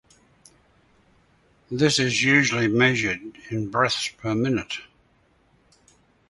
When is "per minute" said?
4.07-4.79